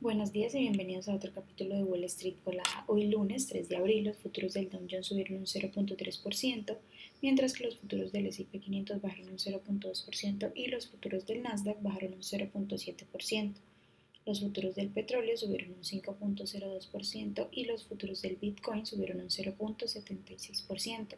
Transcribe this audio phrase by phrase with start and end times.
[0.00, 2.84] Buenos días y bienvenidos a otro capítulo de Wall Street Colada.
[2.86, 6.76] Hoy lunes 3 de abril los futuros del Dow Jones subieron un 0.3%,
[7.20, 11.82] mientras que los futuros del S&P 500 bajaron un 0.2% y los futuros del Nasdaq
[11.82, 13.54] bajaron un 0.7%.
[14.24, 21.16] Los futuros del petróleo subieron un 5.02% y los futuros del Bitcoin subieron un 0.76%.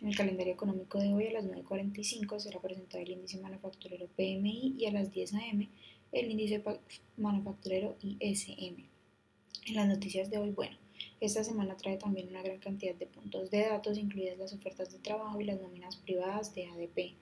[0.00, 4.76] En el calendario económico de hoy a las 9.45 será presentado el índice manufacturero PMI
[4.78, 5.68] y a las 10 a.m
[6.12, 6.62] el índice
[7.16, 8.84] manufacturero ISM.
[9.66, 10.76] En las noticias de hoy, bueno,
[11.20, 14.98] esta semana trae también una gran cantidad de puntos de datos, incluidas las ofertas de
[14.98, 17.14] trabajo y las nóminas privadas de ADP.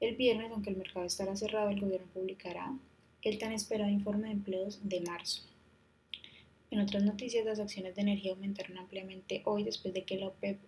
[0.00, 2.76] El viernes, aunque el mercado estará cerrado, el gobierno publicará
[3.22, 5.42] el tan esperado informe de empleos de marzo.
[6.70, 10.58] En otras noticias, las acciones de energía aumentaron ampliamente hoy después de que la OPEP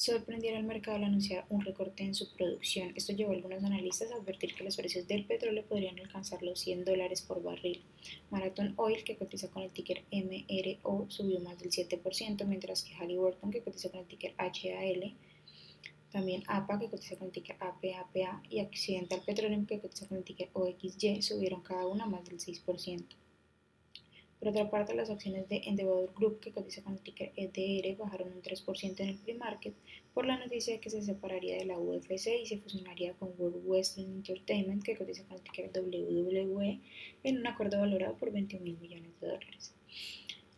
[0.00, 2.90] sorprendiera al mercado al anunciar un recorte en su producción.
[2.96, 6.58] Esto llevó a algunos analistas a advertir que los precios del petróleo podrían alcanzar los
[6.60, 7.82] 100 dólares por barril.
[8.30, 13.50] Marathon Oil, que cotiza con el ticker MRO, subió más del 7%, mientras que Halliburton,
[13.50, 15.14] que cotiza con el ticker HAL,
[16.10, 20.24] también APA, que cotiza con el ticker APAPA, y Occidental Petroleum, que cotiza con el
[20.24, 23.04] ticker OXY, subieron cada una más del 6%.
[24.40, 28.32] Por otra parte, las acciones de Endeavor Group, que cotiza con el ticker EDR, bajaron
[28.32, 29.74] un 3% en el pre-market
[30.14, 33.60] por la noticia de que se separaría de la UFC y se fusionaría con World
[33.66, 36.80] Western Entertainment, que cotiza con el ticker WWE,
[37.22, 39.74] en un acuerdo valorado por 21 mil millones de dólares.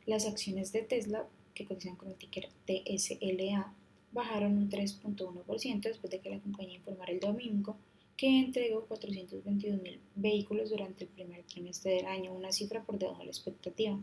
[0.07, 3.75] Las acciones de Tesla, que cotizan con el ticker TSLA,
[4.13, 7.77] bajaron un 3.1% después de que la compañía informara el domingo
[8.23, 13.25] que entregó 422.000 vehículos durante el primer trimestre del año, una cifra por debajo de
[13.25, 14.01] la expectativa.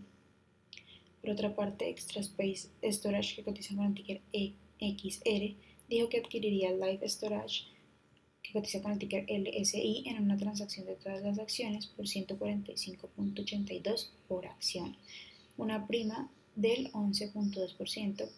[1.22, 4.20] Por otra parte, Extra Space Storage, que cotiza con el ticker
[4.78, 5.56] XR,
[5.88, 7.68] dijo que adquiriría Live Storage,
[8.44, 14.10] que cotiza con el ticker LSI, en una transacción de todas las acciones por 145.82
[14.28, 14.98] por acción,
[15.56, 18.30] una prima del 11.2%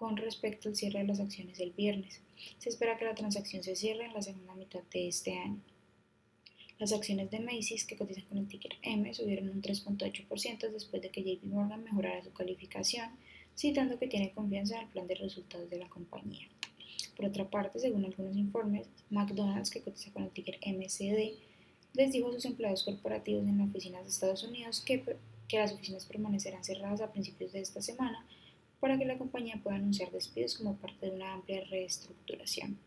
[0.00, 2.22] con respecto al cierre de las acciones del viernes.
[2.56, 5.60] Se espera que la transacción se cierre en la segunda mitad de este año.
[6.78, 11.10] Las acciones de Macy's, que cotizan con el ticker M, subieron un 3.8% después de
[11.10, 13.10] que JP Morgan mejorara su calificación,
[13.54, 16.48] citando que tiene confianza en el plan de resultados de la compañía.
[17.14, 21.34] Por otra parte, según algunos informes, McDonald's, que cotiza con el ticker MCD,
[21.92, 25.04] les dijo a sus empleados corporativos en las oficinas de Estados Unidos que,
[25.46, 28.26] que las oficinas permanecerán cerradas a principios de esta semana
[28.80, 32.78] para que la compañía pueda anunciar despidos como parte de una amplia reestructuración.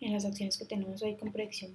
[0.00, 1.72] En las acciones que tenemos hoy con predicción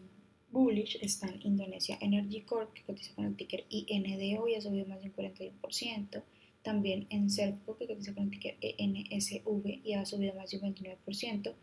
[0.52, 5.02] bullish están Indonesia Energy Corp, que cotiza con el ticker INDO y ha subido más
[5.02, 6.24] de un 41%.
[6.64, 11.54] También en que cotiza con el ticker ENSV y ha subido más de un 29%.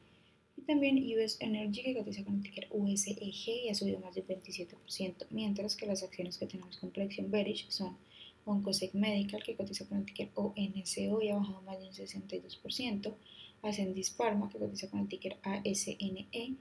[0.56, 4.20] Y también US Energy, que cotiza con el ticker USEG y ha subido más de
[4.20, 5.26] un 27%.
[5.30, 7.96] Mientras que las acciones que tenemos con predicción bearish son
[8.44, 13.14] Oncosec Medical, que cotiza con el ticker ONCO y ha bajado más de un 62%,
[13.62, 16.56] Ascendis Pharma, que cotiza con el ticker ASNE,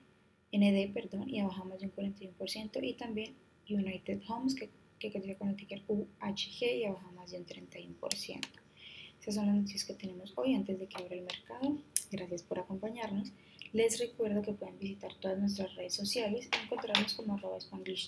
[0.54, 3.36] ND, perdón, y ha bajado más de un 41%, y también
[3.70, 7.46] United Homes, que, que cotiza con el ticker UHG y ha bajado más de un
[7.46, 8.40] 31%.
[9.22, 11.78] Esas son las noticias que tenemos hoy antes de que abra el mercado.
[12.12, 13.32] Gracias por acompañarnos.
[13.72, 17.60] Les recuerdo que pueden visitar todas nuestras redes sociales, encontrarnos como arroba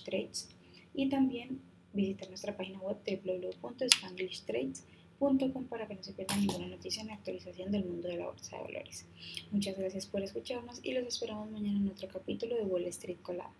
[0.04, 0.48] Trades
[0.92, 1.60] y también
[1.94, 7.84] Visita nuestra página web www.spanglishtrades.com para que no se pierdan ninguna noticia ni actualización del
[7.84, 9.06] mundo de la bolsa de valores.
[9.52, 13.54] Muchas gracias por escucharnos y los esperamos mañana en otro capítulo de Wall Street Colada.